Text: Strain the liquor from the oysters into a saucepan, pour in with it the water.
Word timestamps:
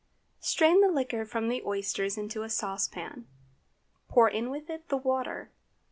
Strain 0.39 0.81
the 0.81 0.87
liquor 0.89 1.25
from 1.27 1.47
the 1.47 1.61
oysters 1.63 2.17
into 2.17 2.41
a 2.41 2.49
saucepan, 2.49 3.27
pour 4.07 4.27
in 4.27 4.49
with 4.49 4.67
it 4.67 4.89
the 4.89 4.97
water. 4.97 5.51